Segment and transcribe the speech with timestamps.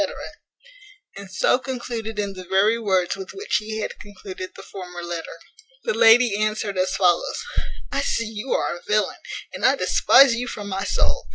[1.15, 5.37] And so concluded in the very words with which he had concluded the former letter.
[5.83, 7.43] The lady answered as follows:
[7.91, 9.19] "I see you are a villain!
[9.53, 11.27] and I despise you from my soul.